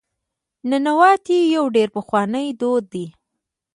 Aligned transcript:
ننواتې 0.69 1.37
یو 1.55 1.65
ډېر 1.75 1.87
پخوانی 1.95 2.47
دود 2.59 2.83
دی. 2.93 3.05